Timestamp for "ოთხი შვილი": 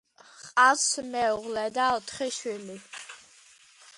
1.99-2.81